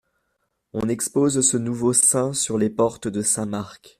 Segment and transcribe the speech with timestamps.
[0.73, 3.89] On expose ce nouveau saint sur les portes de Saint-Marc.